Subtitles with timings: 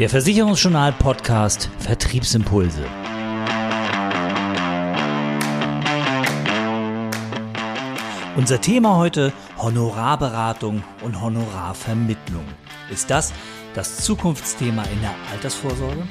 [0.00, 2.86] Der Versicherungsjournal Podcast Vertriebsimpulse.
[8.34, 12.46] Unser Thema heute Honorarberatung und Honorarvermittlung.
[12.90, 13.34] Ist das
[13.74, 16.08] das Zukunftsthema in der Altersvorsorge?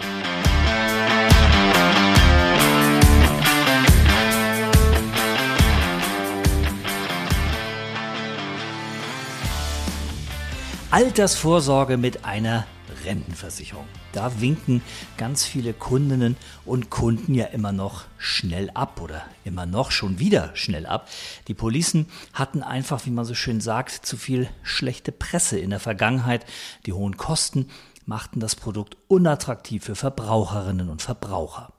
[10.91, 12.67] Altersvorsorge mit einer
[13.05, 13.85] Rentenversicherung.
[14.13, 14.81] Da winken
[15.17, 20.55] ganz viele Kundinnen und Kunden ja immer noch schnell ab oder immer noch schon wieder
[20.55, 21.07] schnell ab.
[21.47, 25.79] Die Policen hatten einfach, wie man so schön sagt, zu viel schlechte Presse in der
[25.79, 26.45] Vergangenheit.
[26.85, 27.69] Die hohen Kosten
[28.05, 31.73] machten das Produkt unattraktiv für Verbraucherinnen und Verbraucher.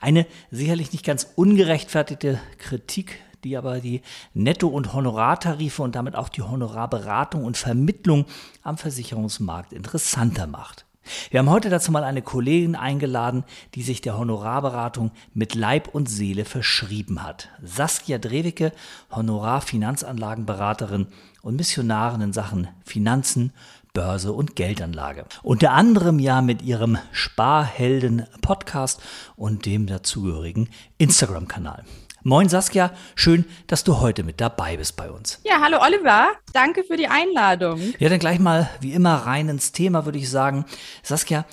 [0.00, 4.02] Eine sicherlich nicht ganz ungerechtfertigte Kritik die aber die
[4.34, 8.26] Netto- und Honorartarife und damit auch die Honorarberatung und Vermittlung
[8.62, 10.86] am Versicherungsmarkt interessanter macht.
[11.30, 16.08] Wir haben heute dazu mal eine Kollegin eingeladen, die sich der Honorarberatung mit Leib und
[16.08, 17.48] Seele verschrieben hat.
[17.62, 18.72] Saskia Drewicke,
[19.10, 21.06] Honorarfinanzanlagenberaterin
[21.42, 23.52] und Missionarin in Sachen Finanzen,
[23.92, 25.24] Börse und Geldanlage.
[25.42, 29.02] Unter anderem ja mit ihrem Sparhelden Podcast
[29.36, 30.68] und dem dazugehörigen
[30.98, 31.84] Instagram-Kanal.
[32.22, 35.40] Moin Saskia, schön, dass du heute mit dabei bist bei uns.
[35.42, 37.80] Ja, hallo Oliver, danke für die Einladung.
[37.98, 40.66] Ja, dann gleich mal wie immer rein ins Thema, würde ich sagen.
[41.02, 41.46] Saskia,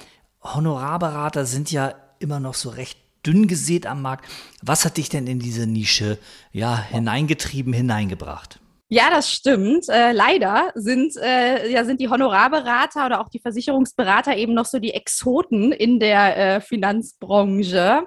[0.43, 4.25] Honorarberater sind ja immer noch so recht dünn gesät am Markt.
[4.61, 6.17] Was hat dich denn in diese Nische
[6.51, 8.59] ja hineingetrieben, hineingebracht?
[8.89, 9.87] Ja, das stimmt.
[9.87, 14.79] Äh, leider sind, äh, ja, sind die Honorarberater oder auch die Versicherungsberater eben noch so
[14.79, 18.05] die Exoten in der äh, Finanzbranche.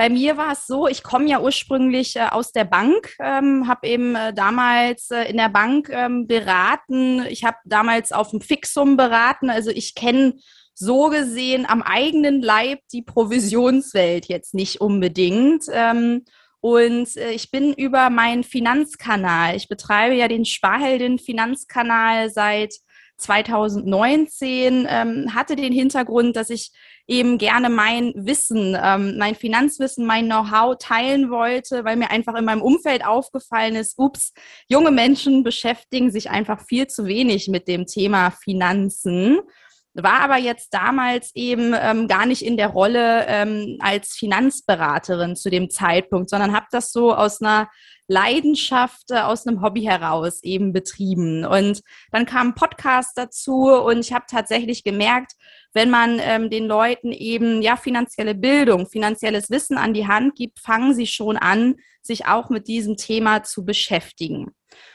[0.00, 3.86] Bei mir war es so, ich komme ja ursprünglich äh, aus der Bank, ähm, habe
[3.86, 7.26] eben äh, damals äh, in der Bank ähm, beraten.
[7.28, 9.50] Ich habe damals auf dem Fixum beraten.
[9.50, 10.36] Also ich kenne
[10.72, 15.64] so gesehen am eigenen Leib die Provisionswelt jetzt nicht unbedingt.
[15.70, 16.24] Ähm,
[16.60, 22.74] und äh, ich bin über meinen Finanzkanal, ich betreibe ja den Sparheldin Finanzkanal seit
[23.20, 26.72] 2019, ähm, hatte den Hintergrund, dass ich
[27.06, 32.44] eben gerne mein Wissen, ähm, mein Finanzwissen, mein Know-how teilen wollte, weil mir einfach in
[32.44, 34.32] meinem Umfeld aufgefallen ist, ups,
[34.68, 39.40] junge Menschen beschäftigen sich einfach viel zu wenig mit dem Thema Finanzen.
[39.94, 45.50] War aber jetzt damals eben ähm, gar nicht in der Rolle ähm, als Finanzberaterin zu
[45.50, 47.68] dem Zeitpunkt, sondern habe das so aus einer
[48.10, 51.44] Leidenschaft, äh, aus einem Hobby heraus eben betrieben.
[51.44, 55.32] Und dann kam Podcast dazu und ich habe tatsächlich gemerkt,
[55.72, 60.58] wenn man ähm, den Leuten eben ja finanzielle Bildung, finanzielles Wissen an die Hand gibt,
[60.58, 64.50] fangen sie schon an, sich auch mit diesem Thema zu beschäftigen.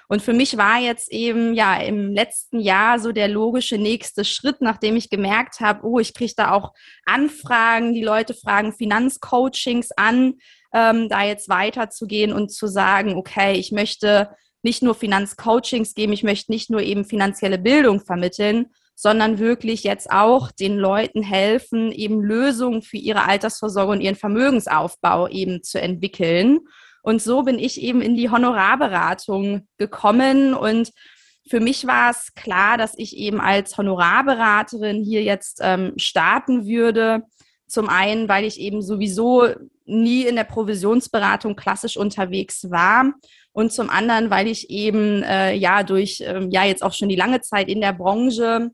[0.07, 4.57] Und für mich war jetzt eben ja im letzten Jahr so der logische nächste Schritt,
[4.59, 6.73] nachdem ich gemerkt habe, oh, ich kriege da auch
[7.05, 10.35] Anfragen, die Leute fragen Finanzcoachings an,
[10.75, 14.29] ähm, da jetzt weiterzugehen und zu sagen, okay, ich möchte
[14.61, 20.11] nicht nur Finanzcoachings geben, ich möchte nicht nur eben finanzielle Bildung vermitteln, sondern wirklich jetzt
[20.11, 26.59] auch den Leuten helfen, eben Lösungen für ihre Altersvorsorge und ihren Vermögensaufbau eben zu entwickeln.
[27.01, 30.91] Und so bin ich eben in die Honorarberatung gekommen und
[31.47, 37.21] für mich war es klar, dass ich eben als Honorarberaterin hier jetzt ähm, starten würde.
[37.67, 39.47] Zum einen, weil ich eben sowieso
[39.85, 43.13] nie in der Provisionsberatung klassisch unterwegs war
[43.51, 47.15] und zum anderen, weil ich eben äh, ja durch ähm, ja jetzt auch schon die
[47.15, 48.71] lange Zeit in der Branche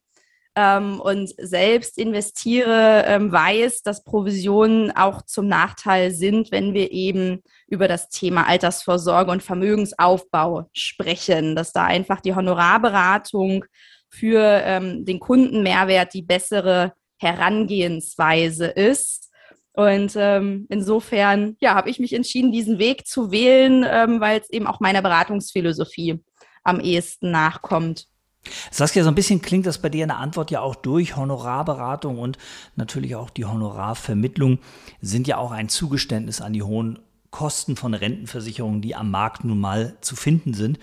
[0.55, 7.41] ähm, und selbst investiere, ähm, weiß, dass Provisionen auch zum Nachteil sind, wenn wir eben
[7.67, 13.66] über das Thema Altersvorsorge und Vermögensaufbau sprechen, dass da einfach die Honorarberatung
[14.09, 19.31] für ähm, den Kundenmehrwert die bessere Herangehensweise ist.
[19.74, 24.50] Und ähm, insofern, ja, habe ich mich entschieden, diesen Weg zu wählen, ähm, weil es
[24.50, 26.20] eben auch meiner Beratungsphilosophie
[26.64, 28.08] am ehesten nachkommt.
[28.72, 31.16] Saskia, so ein bisschen klingt das bei dir in der Antwort ja auch durch.
[31.16, 32.38] Honorarberatung und
[32.76, 34.59] natürlich auch die Honorarvermittlung
[35.00, 39.59] sind ja auch ein Zugeständnis an die hohen Kosten von Rentenversicherungen, die am Markt nun
[39.59, 40.79] mal zu finden sind.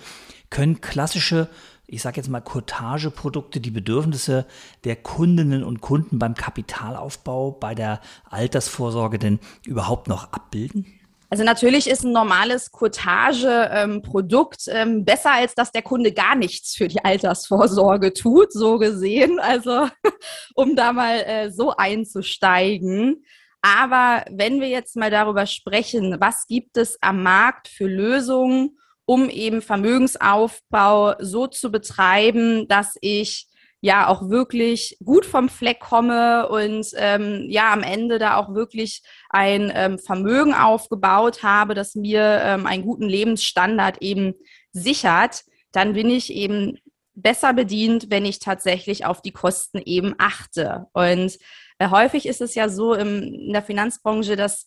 [0.51, 1.49] Können klassische,
[1.91, 4.47] ich sage jetzt mal Cottage-Produkte, die Bedürfnisse
[4.85, 10.87] der Kundinnen und Kunden beim Kapitalaufbau, bei der Altersvorsorge denn überhaupt noch abbilden?
[11.31, 16.75] Also natürlich ist ein normales Cottage-Produkt ähm, ähm, besser, als dass der Kunde gar nichts
[16.75, 19.41] für die Altersvorsorge tut, so gesehen.
[19.41, 19.89] Also
[20.55, 23.25] um da mal äh, so einzusteigen.
[23.63, 29.31] Aber wenn wir jetzt mal darüber sprechen, was gibt es am Markt für Lösungen, um
[29.31, 33.47] eben Vermögensaufbau so zu betreiben, dass ich
[33.81, 39.01] ja auch wirklich gut vom Fleck komme und ähm, ja am Ende da auch wirklich
[39.31, 44.35] ein ähm, Vermögen aufgebaut habe, das mir ähm, einen guten Lebensstandard eben
[44.73, 46.77] sichert, dann bin ich eben
[47.15, 50.85] besser bedient, wenn ich tatsächlich auf die Kosten eben achte.
[50.93, 51.39] Und
[51.79, 54.67] äh, häufig ist es ja so im, in der Finanzbranche, dass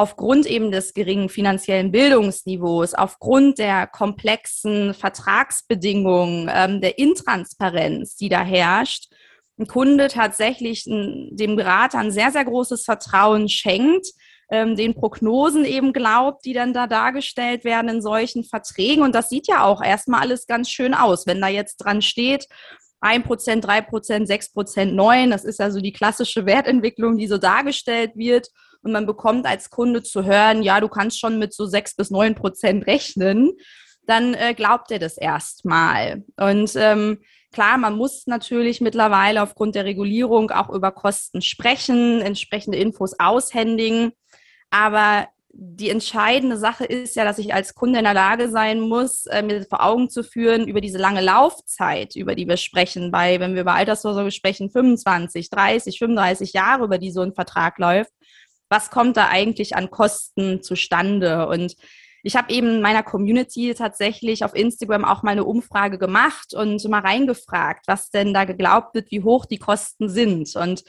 [0.00, 8.40] aufgrund eben des geringen finanziellen Bildungsniveaus, aufgrund der komplexen Vertragsbedingungen, ähm, der Intransparenz, die da
[8.42, 9.12] herrscht,
[9.58, 14.06] ein Kunde tatsächlich dem Berater ein sehr, sehr großes Vertrauen schenkt,
[14.50, 19.02] ähm, den Prognosen eben glaubt, die dann da dargestellt werden in solchen Verträgen.
[19.02, 21.26] Und das sieht ja auch erstmal alles ganz schön aus.
[21.26, 22.46] Wenn da jetzt dran steht,
[23.02, 28.48] 1%, 3%, 6%, 9, das ist ja so die klassische Wertentwicklung, die so dargestellt wird.
[28.82, 32.10] Und man bekommt als Kunde zu hören, ja, du kannst schon mit so 6 bis
[32.10, 33.52] 9 Prozent rechnen,
[34.06, 36.24] dann äh, glaubt er das erstmal.
[36.36, 37.18] Und ähm,
[37.52, 44.12] Klar, man muss natürlich mittlerweile aufgrund der Regulierung auch über Kosten sprechen, entsprechende Infos aushändigen.
[44.70, 49.26] Aber die entscheidende Sache ist ja, dass ich als Kunde in der Lage sein muss,
[49.26, 53.40] äh, mir vor Augen zu führen über diese lange Laufzeit, über die wir sprechen, bei,
[53.40, 58.12] wenn wir über Altersvorsorge sprechen, 25, 30, 35 Jahre, über die so ein Vertrag läuft.
[58.70, 61.46] Was kommt da eigentlich an Kosten zustande?
[61.48, 61.76] Und
[62.22, 66.82] ich habe eben in meiner Community tatsächlich auf Instagram auch mal eine Umfrage gemacht und
[66.88, 70.54] mal reingefragt, was denn da geglaubt wird, wie hoch die Kosten sind.
[70.56, 70.84] Und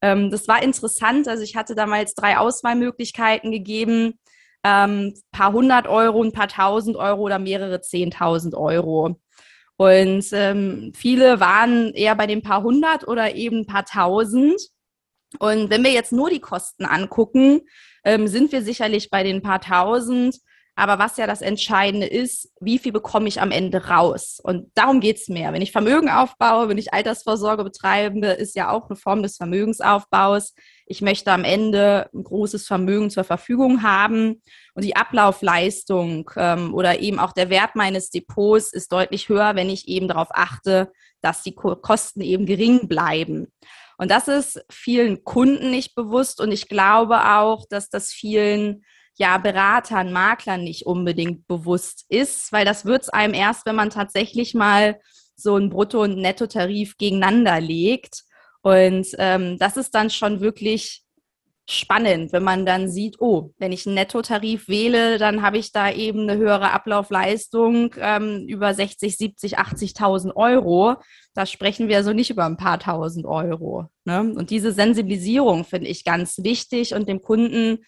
[0.00, 1.28] ähm, das war interessant.
[1.28, 4.18] Also ich hatte damals drei Auswahlmöglichkeiten gegeben.
[4.64, 9.20] Ähm, paar hundert Euro, ein paar tausend Euro oder mehrere zehntausend Euro.
[9.76, 14.60] Und ähm, viele waren eher bei den paar hundert oder eben paar tausend.
[15.38, 17.62] Und wenn wir jetzt nur die Kosten angucken,
[18.04, 20.38] ähm, sind wir sicherlich bei den paar tausend.
[20.78, 24.40] Aber was ja das Entscheidende ist, wie viel bekomme ich am Ende raus?
[24.42, 25.54] Und darum geht's mehr.
[25.54, 30.52] Wenn ich Vermögen aufbaue, wenn ich Altersvorsorge betreibe, ist ja auch eine Form des Vermögensaufbaus.
[30.84, 34.42] Ich möchte am Ende ein großes Vermögen zur Verfügung haben.
[34.74, 39.70] Und die Ablaufleistung ähm, oder eben auch der Wert meines Depots ist deutlich höher, wenn
[39.70, 43.48] ich eben darauf achte, dass die Kosten eben gering bleiben.
[43.98, 46.40] Und das ist vielen Kunden nicht bewusst.
[46.40, 48.84] Und ich glaube auch, dass das vielen
[49.18, 53.90] ja Beratern, Maklern nicht unbedingt bewusst ist, weil das wird es einem erst, wenn man
[53.90, 55.00] tatsächlich mal
[55.36, 58.24] so ein Brutto- und Nettotarif gegeneinander legt.
[58.62, 61.05] Und ähm, das ist dann schon wirklich
[61.68, 65.90] spannend, wenn man dann sieht, oh, wenn ich einen Nettotarif wähle, dann habe ich da
[65.90, 70.96] eben eine höhere Ablaufleistung ähm, über 60, 70, 80.000 Euro.
[71.34, 73.86] Da sprechen wir also nicht über ein paar tausend Euro.
[74.04, 74.20] Ne?
[74.20, 77.78] Und diese Sensibilisierung finde ich ganz wichtig und dem Kunden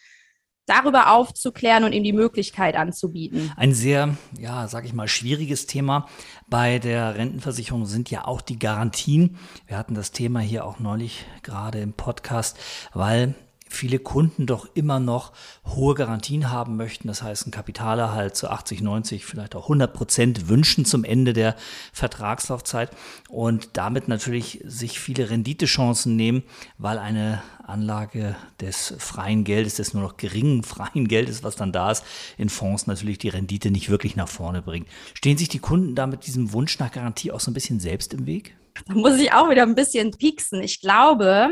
[0.66, 3.50] darüber aufzuklären und ihm die Möglichkeit anzubieten.
[3.56, 6.06] Ein sehr, ja, sag ich mal, schwieriges Thema
[6.48, 9.38] bei der Rentenversicherung sind ja auch die Garantien.
[9.66, 12.58] Wir hatten das Thema hier auch neulich gerade im Podcast,
[12.92, 13.34] weil
[13.68, 15.32] viele Kunden doch immer noch
[15.66, 17.08] hohe Garantien haben möchten.
[17.08, 21.56] Das heißt, ein Kapitalerhalt zu 80, 90, vielleicht auch 100 Prozent wünschen zum Ende der
[21.92, 22.90] Vertragslaufzeit
[23.28, 26.42] und damit natürlich sich viele Renditechancen nehmen,
[26.78, 31.90] weil eine Anlage des freien Geldes, des nur noch geringen freien Geldes, was dann da
[31.90, 32.04] ist,
[32.36, 34.88] in Fonds natürlich die Rendite nicht wirklich nach vorne bringt.
[35.14, 38.14] Stehen sich die Kunden da mit diesem Wunsch nach Garantie auch so ein bisschen selbst
[38.14, 38.56] im Weg?
[38.86, 40.62] Da muss ich auch wieder ein bisschen pieksen.
[40.62, 41.50] Ich glaube,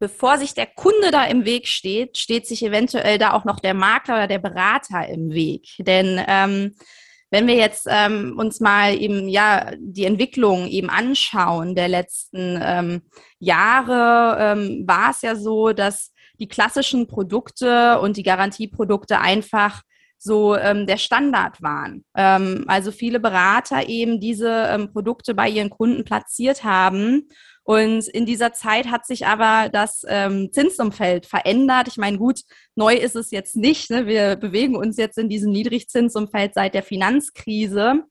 [0.00, 3.74] bevor sich der Kunde da im Weg steht, steht sich eventuell da auch noch der
[3.74, 5.68] Makler oder der Berater im Weg.
[5.78, 6.74] Denn ähm,
[7.30, 13.02] wenn wir jetzt ähm, uns mal eben ja die Entwicklung eben anschauen der letzten ähm,
[13.38, 19.82] Jahre, ähm, war es ja so, dass die klassischen Produkte und die Garantieprodukte einfach
[20.18, 22.04] so ähm, der Standard waren.
[22.16, 27.28] Ähm, also viele Berater eben diese ähm, Produkte bei ihren Kunden platziert haben
[27.62, 31.88] und in dieser Zeit hat sich aber das ähm, Zinsumfeld verändert.
[31.88, 32.40] Ich meine, gut,
[32.74, 33.90] neu ist es jetzt nicht.
[33.90, 34.06] Ne?
[34.06, 38.04] Wir bewegen uns jetzt in diesem Niedrigzinsumfeld seit der Finanzkrise.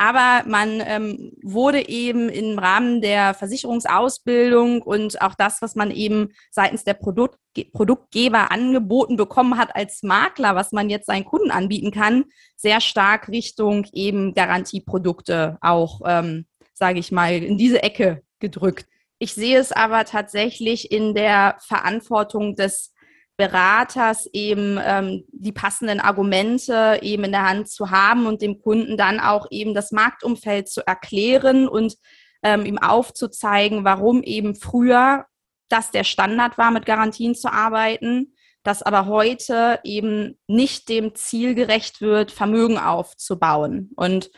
[0.00, 6.28] Aber man ähm, wurde eben im Rahmen der Versicherungsausbildung und auch das, was man eben
[6.50, 7.38] seitens der Produkt
[7.72, 13.26] Produktgeber angeboten bekommen hat als Makler, was man jetzt seinen Kunden anbieten kann, sehr stark
[13.28, 18.86] Richtung eben Garantieprodukte auch, ähm, sage ich mal, in diese Ecke gedrückt.
[19.18, 22.94] Ich sehe es aber tatsächlich in der Verantwortung des
[23.36, 28.96] Beraters eben ähm, die passenden Argumente eben in der Hand zu haben und dem Kunden
[28.96, 31.94] dann auch eben das Marktumfeld zu erklären und
[32.42, 35.24] ähm, ihm aufzuzeigen, warum eben früher
[35.68, 41.54] das der Standard war, mit Garantien zu arbeiten, dass aber heute eben nicht dem Ziel
[41.54, 43.90] gerecht wird, Vermögen aufzubauen.
[43.94, 44.30] Und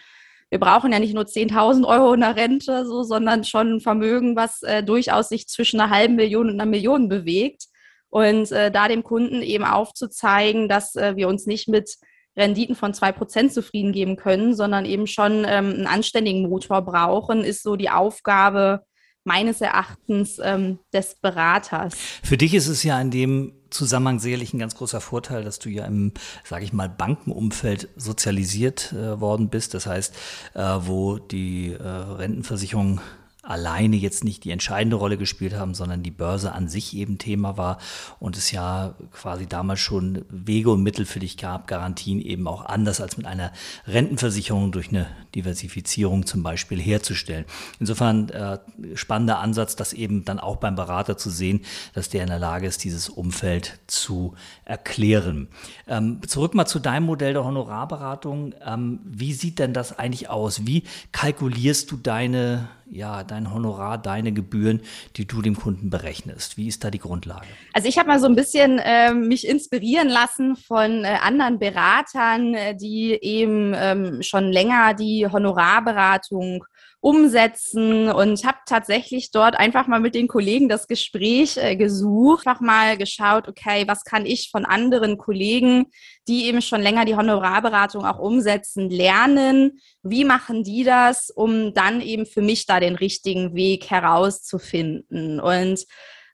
[0.50, 4.34] wir brauchen ja nicht nur 10.000 Euro in der Rente, so, sondern schon ein Vermögen,
[4.34, 7.66] was äh, durchaus sich zwischen einer halben Million und einer Million bewegt.
[8.08, 11.96] Und äh, da dem Kunden eben aufzuzeigen, dass äh, wir uns nicht mit
[12.36, 17.44] Renditen von zwei Prozent zufrieden geben können, sondern eben schon ähm, einen anständigen Motor brauchen,
[17.44, 18.82] ist so die Aufgabe
[19.22, 21.94] meines Erachtens ähm, des Beraters.
[22.24, 25.68] Für dich ist es ja in dem Zusammenhang sicherlich ein ganz großer Vorteil, dass du
[25.68, 26.12] ja im,
[26.44, 29.74] sage ich mal, Bankenumfeld sozialisiert äh, worden bist.
[29.74, 30.14] Das heißt,
[30.54, 33.00] äh, wo die äh, Rentenversicherung
[33.42, 37.56] alleine jetzt nicht die entscheidende Rolle gespielt haben, sondern die Börse an sich eben Thema
[37.56, 37.78] war
[38.18, 42.66] und es ja quasi damals schon Wege und Mittel für dich gab, Garantien eben auch
[42.66, 43.50] anders als mit einer
[43.86, 47.46] Rentenversicherung durch eine Diversifizierung zum Beispiel herzustellen.
[47.78, 48.58] Insofern äh,
[48.94, 51.62] spannender Ansatz, das eben dann auch beim Berater zu sehen,
[51.94, 54.34] dass der in der Lage ist, dieses Umfeld zu
[54.66, 55.48] erklären.
[55.86, 58.54] Ähm, zurück mal zu deinem Modell der Honorarberatung.
[58.66, 60.66] Ähm, wie sieht denn das eigentlich aus?
[60.66, 64.82] Wie kalkulierst du deine ja, dein Honorar, deine Gebühren,
[65.16, 66.56] die du dem Kunden berechnest?
[66.56, 67.46] Wie ist da die Grundlage?
[67.72, 72.54] Also ich habe mal so ein bisschen äh, mich inspirieren lassen von äh, anderen Beratern,
[72.54, 76.64] äh, die eben ähm, schon länger die Honorarberatung
[77.00, 82.60] umsetzen und habe tatsächlich dort einfach mal mit den Kollegen das Gespräch äh, gesucht, einfach
[82.60, 85.86] mal geschaut, okay, was kann ich von anderen Kollegen,
[86.28, 89.80] die eben schon länger die Honorarberatung auch umsetzen, lernen?
[90.02, 95.40] Wie machen die das, um dann eben für mich da den richtigen Weg herauszufinden?
[95.40, 95.86] Und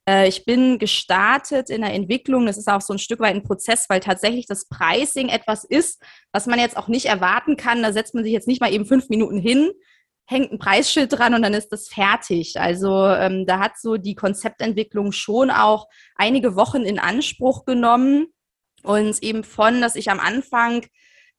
[0.08, 2.46] äh, ich bin gestartet in der Entwicklung.
[2.46, 6.02] Das ist auch so ein Stück weit ein Prozess, weil tatsächlich das Pricing etwas ist,
[6.32, 7.82] was man jetzt auch nicht erwarten kann.
[7.82, 9.70] Da setzt man sich jetzt nicht mal eben fünf Minuten hin,
[10.26, 12.59] hängt ein Preisschild dran und dann ist das fertig.
[12.59, 18.26] Also ähm, da hat so die Konzeptentwicklung schon auch einige Wochen in Anspruch genommen
[18.83, 20.85] und eben von, dass ich am Anfang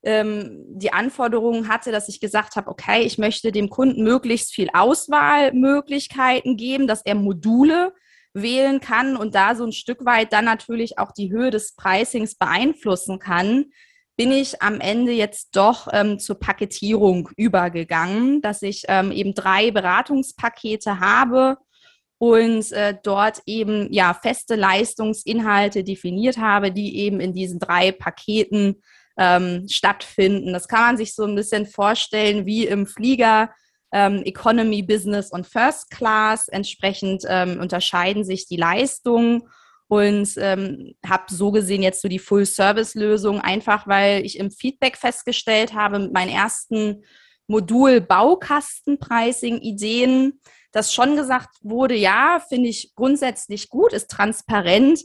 [0.03, 4.69] ähm, die Anforderungen hatte, dass ich gesagt habe, okay, ich möchte dem Kunden möglichst viel
[4.73, 7.93] Auswahlmöglichkeiten geben, dass er Module
[8.33, 12.35] wählen kann und da so ein Stück weit dann natürlich auch die Höhe des Pricings
[12.35, 13.65] beeinflussen kann,
[14.17, 19.69] bin ich am Ende jetzt doch ähm, zur Paketierung übergegangen, dass ich ähm, eben drei
[19.69, 21.57] Beratungspakete habe
[22.17, 28.81] und äh, dort eben ja feste Leistungsinhalte definiert habe, die eben in diesen drei Paketen
[29.19, 30.51] ähm, stattfinden.
[30.51, 33.51] Das kann man sich so ein bisschen vorstellen wie im Flieger.
[33.93, 36.47] Ähm, Economy, Business und First Class.
[36.47, 39.43] Entsprechend ähm, unterscheiden sich die Leistungen
[39.87, 45.73] und ähm, habe so gesehen jetzt so die Full-Service-Lösung, einfach weil ich im Feedback festgestellt
[45.73, 47.03] habe mit meinen ersten
[47.47, 50.39] Modul Baukasten-Pricing-Ideen,
[50.73, 55.03] dass schon gesagt wurde, ja, finde ich grundsätzlich gut, ist transparent,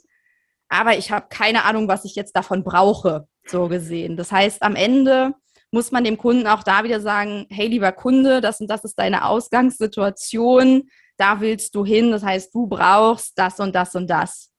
[0.69, 4.17] aber ich habe keine Ahnung, was ich jetzt davon brauche, so gesehen.
[4.17, 5.35] Das heißt, am Ende
[5.71, 8.99] muss man dem Kunden auch da wieder sagen, hey, lieber Kunde, das und das ist
[8.99, 14.52] deine Ausgangssituation, da willst du hin, das heißt, du brauchst das und das und das.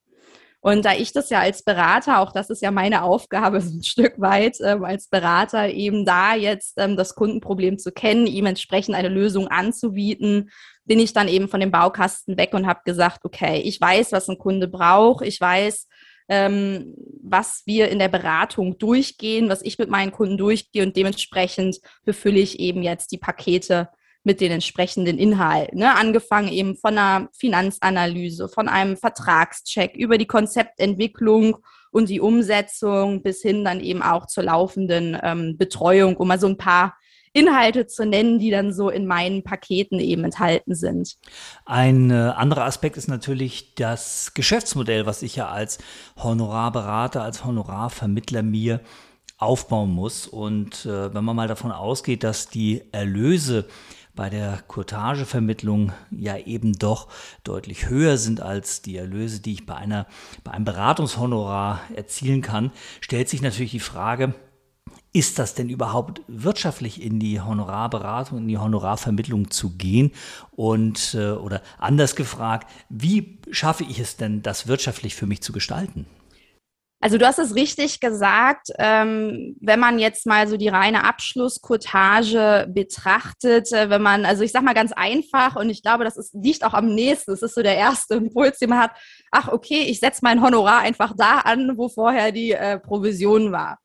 [0.66, 3.84] Und da ich das ja als Berater, auch das ist ja meine Aufgabe so ein
[3.84, 8.96] Stück weit ähm, als Berater, eben da jetzt ähm, das Kundenproblem zu kennen, ihm entsprechend
[8.96, 10.50] eine Lösung anzubieten,
[10.86, 14.30] bin ich dann eben von dem Baukasten weg und habe gesagt, okay, ich weiß, was
[14.30, 15.86] ein Kunde braucht, ich weiß,
[16.30, 20.84] ähm, was wir in der Beratung durchgehen, was ich mit meinen Kunden durchgehe.
[20.84, 23.90] Und dementsprechend befülle ich eben jetzt die Pakete
[24.24, 25.80] mit den entsprechenden Inhalten.
[25.80, 25.96] Ne?
[25.96, 31.58] Angefangen eben von einer Finanzanalyse, von einem Vertragscheck über die Konzeptentwicklung
[31.92, 36.48] und die Umsetzung bis hin dann eben auch zur laufenden ähm, Betreuung, um mal so
[36.48, 36.96] ein paar
[37.34, 41.18] Inhalte zu nennen, die dann so in meinen Paketen eben enthalten sind.
[41.66, 45.80] Ein äh, anderer Aspekt ist natürlich das Geschäftsmodell, was ich ja als
[46.16, 48.82] Honorarberater, als Honorarvermittler mir
[49.40, 50.28] aufbauen muss.
[50.28, 53.66] Und äh, wenn man mal davon ausgeht, dass die Erlöse
[54.16, 57.08] bei der Courtagevermittlung ja eben doch
[57.44, 60.08] deutlich höher sind als die Erlöse, die ich bei einer,
[60.44, 64.36] bei einem Beratungshonorar erzielen kann, stellt sich natürlich die Frage,
[65.14, 70.12] ist das denn überhaupt wirtschaftlich in die Honorarberatung, in die Honorarvermittlung zu gehen?
[70.52, 75.54] Und äh, oder anders gefragt, wie schaffe ich es denn, das wirtschaftlich für mich zu
[75.54, 76.08] gestalten?
[77.04, 82.66] Also du hast es richtig gesagt, ähm, wenn man jetzt mal so die reine Abschlusskurtage
[82.70, 86.34] betrachtet, äh, wenn man, also ich sag mal ganz einfach und ich glaube, das ist,
[86.34, 88.92] liegt auch am nächsten, das ist so der erste Impuls, den man hat,
[89.32, 93.80] ach okay, ich setze mein Honorar einfach da an, wo vorher die äh, Provision war.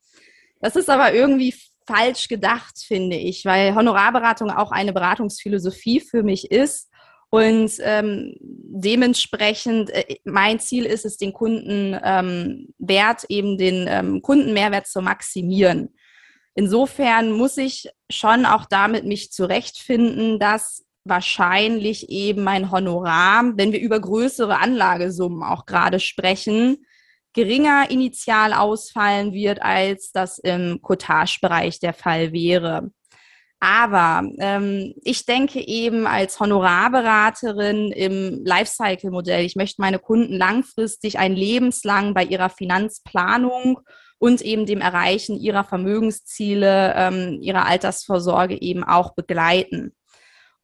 [0.60, 1.56] Das ist aber irgendwie
[1.88, 6.88] falsch gedacht, finde ich, weil Honorarberatung auch eine Beratungsphilosophie für mich ist
[7.30, 14.86] und ähm, dementsprechend, äh, mein Ziel ist es, den Kundenwert, ähm, eben den ähm, Kundenmehrwert
[14.86, 15.94] zu maximieren.
[16.54, 23.80] insofern muss ich schon auch damit mich zurechtfinden, dass wahrscheinlich eben mein Honorar, wenn wir
[23.80, 26.84] über größere Anlagesummen auch gerade sprechen,
[27.34, 32.90] geringer initial ausfallen wird, als das im Cottage-Bereich der Fall wäre.
[33.60, 41.34] Aber ähm, ich denke eben als Honorarberaterin im Lifecycle-Modell, ich möchte meine Kunden langfristig ein
[41.34, 43.80] lebenslang bei ihrer Finanzplanung
[44.18, 49.92] und eben dem Erreichen ihrer Vermögensziele, ähm, ihrer Altersvorsorge eben auch begleiten.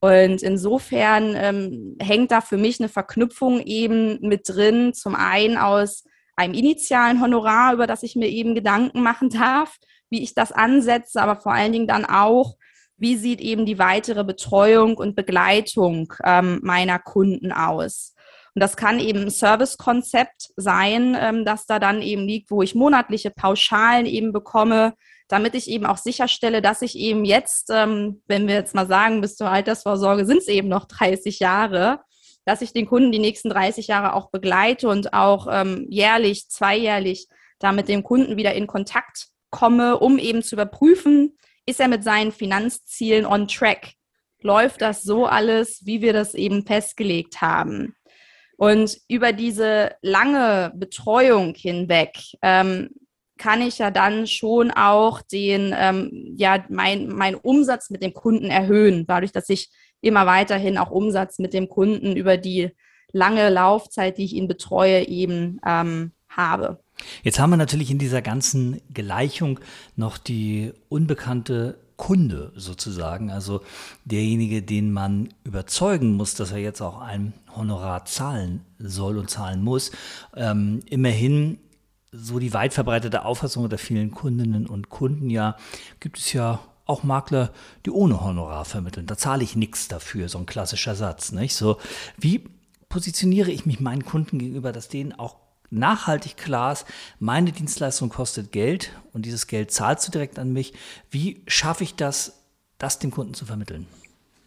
[0.01, 6.05] Und insofern ähm, hängt da für mich eine Verknüpfung eben mit drin, zum einen aus
[6.37, 9.77] einem initialen Honorar, über das ich mir eben Gedanken machen darf,
[10.11, 12.55] wie ich das ansetze, aber vor allen Dingen dann auch,
[12.97, 18.15] wie sieht eben die weitere Betreuung und Begleitung ähm, meiner Kunden aus.
[18.55, 22.75] Und das kann eben ein Servicekonzept sein, ähm, das da dann eben liegt, wo ich
[22.75, 24.95] monatliche Pauschalen eben bekomme,
[25.29, 29.21] damit ich eben auch sicherstelle, dass ich eben jetzt, ähm, wenn wir jetzt mal sagen,
[29.21, 32.01] bis zur Altersvorsorge sind es eben noch 30 Jahre,
[32.45, 37.27] dass ich den Kunden die nächsten 30 Jahre auch begleite und auch ähm, jährlich, zweijährlich
[37.59, 42.05] da mit dem Kunden wieder in Kontakt komme, um eben zu überprüfen, ist er mit
[42.05, 43.93] seinen Finanzzielen on track?
[44.41, 47.95] Läuft das so alles, wie wir das eben festgelegt haben?
[48.57, 52.91] Und über diese lange Betreuung hinweg ähm,
[53.39, 58.47] kann ich ja dann schon auch den, ähm, ja, mein, mein Umsatz mit dem Kunden
[58.47, 62.71] erhöhen, dadurch, dass ich immer weiterhin auch Umsatz mit dem Kunden über die
[63.13, 66.84] lange Laufzeit, die ich ihn betreue, eben ähm, habe.
[67.23, 69.61] Jetzt haben wir natürlich in dieser ganzen Gleichung
[69.97, 73.61] noch die unbekannte Kunde sozusagen, also
[74.05, 79.63] derjenige, den man überzeugen muss, dass er jetzt auch ein Honorar zahlen soll und zahlen
[79.63, 79.93] muss.
[80.35, 81.59] Ähm, immerhin
[82.11, 85.57] so die weit verbreitete Auffassung der vielen Kundinnen und Kunden ja,
[86.01, 87.51] gibt es ja auch Makler,
[87.87, 89.07] die ohne Honorar vermitteln.
[89.07, 91.33] Da zahle ich nichts dafür, so ein klassischer Satz.
[91.33, 91.55] Nicht?
[91.55, 91.79] So,
[92.19, 92.45] wie
[92.89, 95.37] positioniere ich mich meinen Kunden gegenüber, dass denen auch
[95.75, 96.87] nachhaltig klar ist,
[97.19, 100.73] meine Dienstleistung kostet Geld und dieses Geld zahlst du direkt an mich.
[101.11, 102.45] Wie schaffe ich das,
[102.79, 103.87] das dem Kunden zu vermitteln?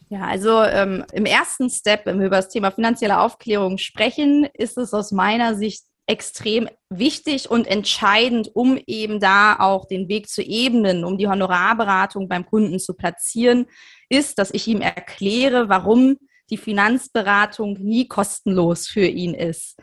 [0.10, 4.78] Ja, also ähm, im ersten Step, wenn wir über das Thema finanzielle Aufklärung sprechen, ist
[4.78, 10.42] es aus meiner Sicht extrem wichtig und entscheidend, um eben da auch den Weg zu
[10.42, 13.66] ebnen, um die Honorarberatung beim Kunden zu platzieren,
[14.08, 16.18] ist, dass ich ihm erkläre, warum
[16.50, 19.78] die Finanzberatung nie kostenlos für ihn ist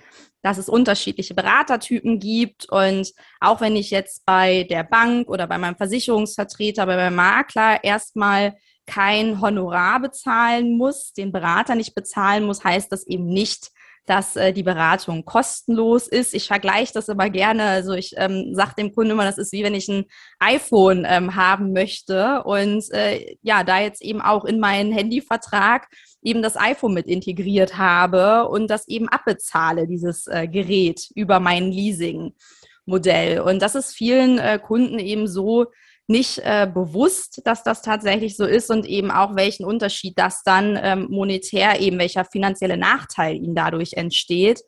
[0.44, 2.70] dass es unterschiedliche Beratertypen gibt.
[2.70, 7.82] Und auch wenn ich jetzt bei der Bank oder bei meinem Versicherungsvertreter, bei meinem Makler
[7.82, 8.54] erstmal
[8.86, 13.70] kein Honorar bezahlen muss, den Berater nicht bezahlen muss, heißt das eben nicht,
[14.06, 16.34] dass äh, die Beratung kostenlos ist.
[16.34, 17.64] Ich vergleiche das aber gerne.
[17.64, 20.04] Also ich ähm, sage dem Kunden immer, das ist wie wenn ich ein
[20.38, 25.88] iPhone ähm, haben möchte und äh, ja, da jetzt eben auch in meinen Handyvertrag
[26.22, 31.70] eben das iPhone mit integriert habe und das eben abbezahle, dieses äh, Gerät über mein
[31.70, 33.40] Leasing-Modell.
[33.40, 35.66] Und das ist vielen äh, Kunden eben so
[36.06, 40.78] nicht äh, bewusst, dass das tatsächlich so ist und eben auch welchen Unterschied das dann
[40.82, 44.62] ähm, monetär eben, welcher finanzielle Nachteil ihnen dadurch entsteht.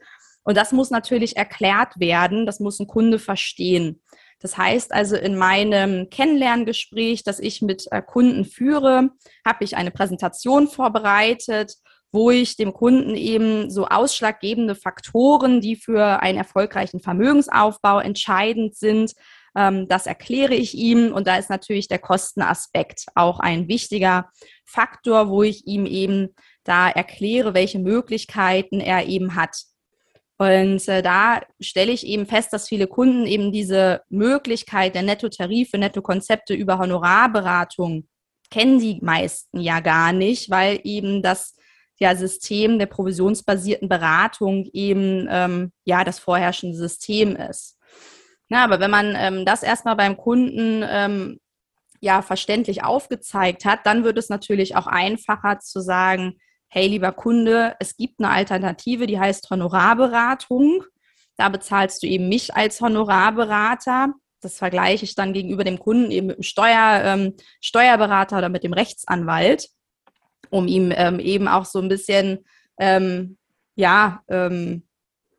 [0.45, 4.01] Und das muss natürlich erklärt werden, das muss ein Kunde verstehen.
[4.41, 9.11] Das heißt also, in meinem Kennenlerngespräch, das ich mit äh, Kunden führe,
[9.45, 11.75] habe ich eine Präsentation vorbereitet,
[12.13, 19.13] wo ich dem Kunden eben so ausschlaggebende Faktoren, die für einen erfolgreichen Vermögensaufbau entscheidend sind,
[19.57, 24.31] ähm, das erkläre ich ihm und da ist natürlich der Kostenaspekt auch ein wichtiger
[24.65, 29.57] Faktor, wo ich ihm eben da erkläre, welche Möglichkeiten er eben hat.
[30.39, 35.79] Und äh, da stelle ich eben fest, dass viele Kunden eben diese Möglichkeit der Nettotarife,
[35.79, 38.07] Nettokonzepte über Honorarberatung
[38.51, 41.57] kennen die meisten ja gar nicht, weil eben das
[41.99, 47.76] ja, System der provisionsbasierten Beratung eben ähm, ja das vorherrschende System ist.
[48.49, 51.41] Na, aber wenn man ähm, das erstmal beim Kunden ähm,
[52.01, 56.37] ja verständlich aufgezeigt hat, dann wird es natürlich auch einfacher zu sagen,
[56.69, 60.85] hey lieber Kunde, es gibt eine Alternative, die heißt Honorarberatung.
[61.37, 64.15] Da bezahlst du eben mich als Honorarberater.
[64.41, 68.63] Das vergleiche ich dann gegenüber dem Kunden eben mit dem Steuer, ähm, Steuerberater oder mit
[68.63, 69.69] dem Rechtsanwalt,
[70.51, 72.45] um ihm ähm, eben auch so ein bisschen
[72.79, 73.39] ähm,
[73.75, 74.86] ja, ähm,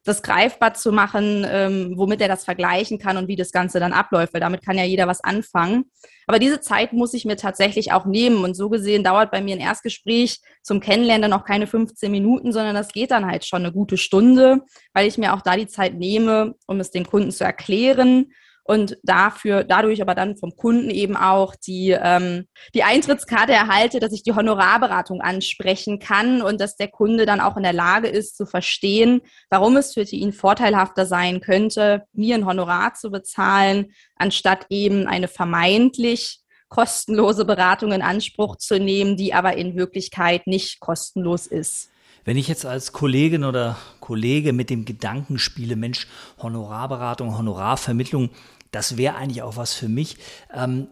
[0.07, 3.93] das greifbar zu machen, ähm, womit er das vergleichen kann und wie das Ganze dann
[3.93, 5.91] abläuft, weil damit kann ja jeder was anfangen.
[6.27, 9.55] Aber diese Zeit muss ich mir tatsächlich auch nehmen und so gesehen dauert bei mir
[9.55, 13.71] ein Erstgespräch zum Kennenlernen noch keine 15 Minuten, sondern das geht dann halt schon eine
[13.71, 14.61] gute Stunde,
[14.93, 18.31] weil ich mir auch da die Zeit nehme, um es den Kunden zu erklären
[18.67, 24.11] und dafür, dadurch aber dann vom Kunden eben auch die, ähm, die Eintrittskarte erhalte, dass
[24.11, 28.35] ich die Honorarberatung ansprechen kann und dass der Kunde dann auch in der Lage ist
[28.35, 34.65] zu verstehen, warum es für ihn vorteilhafter sein könnte, mir ein Honorar zu bezahlen, anstatt
[34.69, 41.47] eben eine vermeintlich kostenlose Beratung in Anspruch zu nehmen, die aber in Wirklichkeit nicht kostenlos
[41.47, 41.89] ist.
[42.27, 46.07] Wenn ich jetzt als Kollegin oder Kollege mit dem Gedanken spiele, Mensch,
[46.39, 48.31] Honorarberatung, Honorarvermittlung,
[48.71, 50.17] das wäre eigentlich auch was für mich.
[50.53, 50.87] Ähm,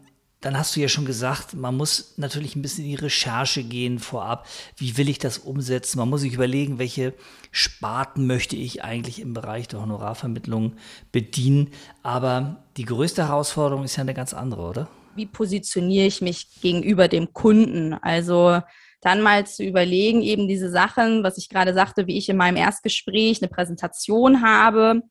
[0.45, 3.97] dann hast du ja schon gesagt, man muss natürlich ein bisschen in die Recherche gehen
[3.97, 4.45] vorab.
[4.77, 5.97] Wie will ich das umsetzen?
[5.97, 7.15] Man muss sich überlegen, welche
[7.49, 10.75] Sparten möchte ich eigentlich im Bereich der Honorarvermittlung
[11.11, 11.71] bedienen.
[12.03, 14.87] Aber die größte Herausforderung ist ja eine ganz andere, oder?
[15.15, 17.95] Wie positioniere ich mich gegenüber dem Kunden?
[17.95, 18.61] Also
[19.01, 22.57] dann mal zu überlegen, eben diese Sachen, was ich gerade sagte, wie ich in meinem
[22.57, 25.01] Erstgespräch eine Präsentation habe,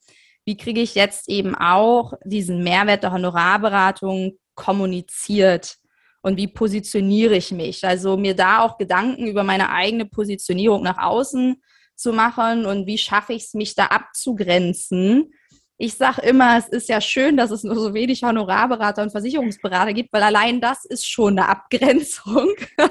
[0.45, 5.77] wie kriege ich jetzt eben auch diesen Mehrwert der Honorarberatung kommuniziert
[6.23, 7.85] und wie positioniere ich mich?
[7.85, 11.61] Also mir da auch Gedanken über meine eigene Positionierung nach außen
[11.97, 15.33] zu machen und wie schaffe ich es, mich da abzugrenzen.
[15.77, 19.93] Ich sage immer, es ist ja schön, dass es nur so wenig Honorarberater und Versicherungsberater
[19.93, 22.51] gibt, weil allein das ist schon eine Abgrenzung.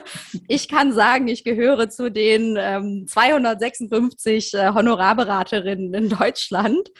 [0.48, 6.92] Ich kann sagen, ich gehöre zu den ähm, 256 äh, Honorarberaterinnen in Deutschland.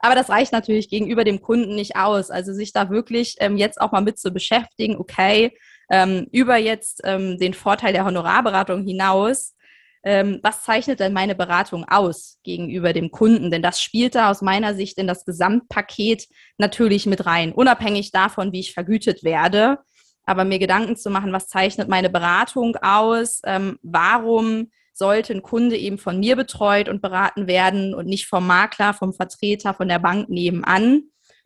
[0.00, 2.30] Aber das reicht natürlich gegenüber dem Kunden nicht aus.
[2.30, 5.52] Also sich da wirklich ähm, jetzt auch mal mit zu beschäftigen, okay,
[5.90, 9.54] ähm, über jetzt ähm, den Vorteil der Honorarberatung hinaus,
[10.02, 13.50] ähm, was zeichnet denn meine Beratung aus gegenüber dem Kunden?
[13.50, 18.52] Denn das spielt da aus meiner Sicht in das Gesamtpaket natürlich mit rein, unabhängig davon,
[18.52, 19.78] wie ich vergütet werde.
[20.24, 23.40] Aber mir Gedanken zu machen, was zeichnet meine Beratung aus?
[23.44, 28.46] Ähm, warum sollte ein Kunde eben von mir betreut und beraten werden und nicht vom
[28.46, 31.04] Makler, vom Vertreter, von der Bank nebenan.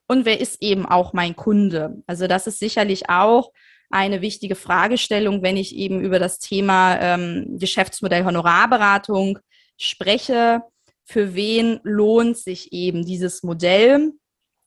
[0.09, 2.03] Und wer ist eben auch mein Kunde?
[2.09, 3.53] Also das ist sicherlich auch
[3.90, 9.38] eine wichtige Fragestellung, wenn ich eben über das Thema ähm, Geschäftsmodell Honorarberatung
[9.79, 10.62] spreche.
[11.05, 14.11] Für wen lohnt sich eben dieses Modell?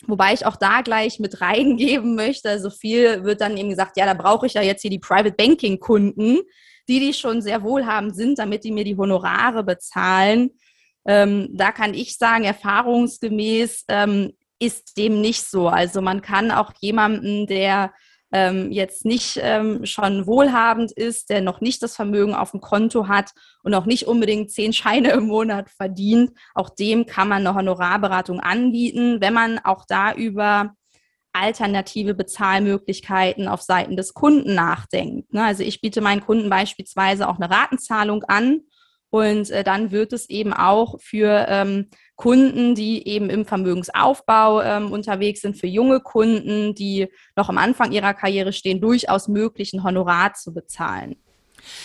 [0.06, 2.50] Wobei ich auch da gleich mit reingeben möchte.
[2.50, 5.36] Also viel wird dann eben gesagt, ja, da brauche ich ja jetzt hier die Private
[5.36, 6.40] Banking Kunden
[6.88, 10.52] die, die schon sehr wohlhabend sind, damit die mir die Honorare bezahlen.
[11.06, 15.68] Ähm, da kann ich sagen, erfahrungsgemäß ähm, ist dem nicht so.
[15.68, 17.94] Also man kann auch jemanden, der
[18.34, 23.08] ähm, jetzt nicht ähm, schon wohlhabend ist, der noch nicht das Vermögen auf dem Konto
[23.08, 23.32] hat
[23.64, 28.40] und auch nicht unbedingt zehn Scheine im Monat verdient, auch dem kann man eine Honorarberatung
[28.40, 30.74] anbieten, wenn man auch da über
[31.40, 35.34] alternative Bezahlmöglichkeiten auf Seiten des Kunden nachdenkt.
[35.34, 35.44] Ne?
[35.44, 38.62] Also ich biete meinen Kunden beispielsweise auch eine Ratenzahlung an
[39.10, 44.92] und äh, dann wird es eben auch für ähm, Kunden, die eben im Vermögensaufbau ähm,
[44.92, 49.84] unterwegs sind, für junge Kunden, die noch am Anfang ihrer Karriere stehen, durchaus möglich, ein
[49.84, 51.16] Honorar zu bezahlen.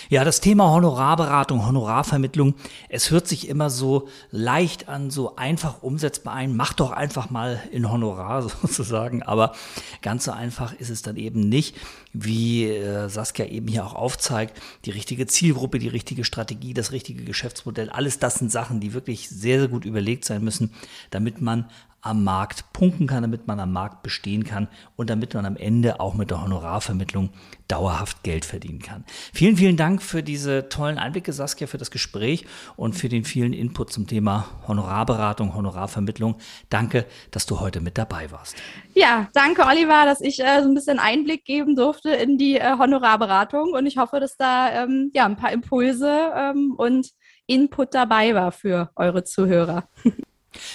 [0.09, 2.55] Ja, das Thema Honorarberatung, Honorarvermittlung,
[2.89, 6.57] es hört sich immer so leicht an, so einfach umsetzbar ein.
[6.57, 9.55] Mach doch einfach mal in Honorar sozusagen, aber
[10.03, 11.77] ganz so einfach ist es dann eben nicht,
[12.13, 14.61] wie äh, Saskia eben hier auch aufzeigt.
[14.85, 19.29] Die richtige Zielgruppe, die richtige Strategie, das richtige Geschäftsmodell, alles das sind Sachen, die wirklich
[19.29, 20.73] sehr, sehr gut überlegt sein müssen,
[21.11, 21.67] damit man
[22.03, 26.01] am Markt punkten kann, damit man am Markt bestehen kann und damit man am Ende
[26.01, 27.31] auch mit der Honorarvermittlung
[27.69, 29.05] dauerhaft Geld verdienen kann.
[29.33, 32.45] Vielen, vielen Dank für diese tollen Einblicke, Saskia, für das Gespräch
[32.77, 36.35] und für den vielen Input zum Thema Honorarberatung, Honorarvermittlung.
[36.69, 38.57] Danke, dass du heute mit dabei warst.
[38.95, 42.79] Ja, danke, Oliver, dass ich äh, so ein bisschen Einblick geben durfte in die äh,
[42.79, 47.11] Honorarberatung und ich hoffe, dass da ähm, ja, ein paar Impulse ähm, und
[47.47, 49.89] Input dabei war für eure Zuhörer.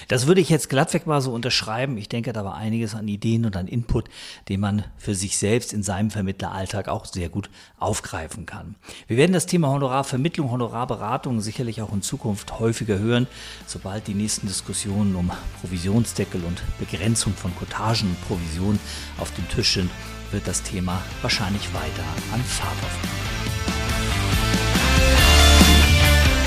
[0.08, 1.98] Das würde ich jetzt glattweg mal so unterschreiben.
[1.98, 4.06] Ich denke, da war einiges an Ideen und an Input,
[4.50, 8.76] den man für sich selbst in seinem Vermittleralltag auch sehr gut aufgreifen kann.
[9.08, 13.28] Wir werden das Thema Honorarvermittlung, Honorarberatung sicherlich auch in Zukunft häufiger hören,
[13.66, 18.80] sobald die nächsten Diskussionen um Provisionsdeckel und Begrenzung von Cottagen und Provisionen
[19.20, 19.92] auf dem Tisch sind,
[20.32, 23.67] wird das Thema wahrscheinlich weiter an Fahrt aufnehmen.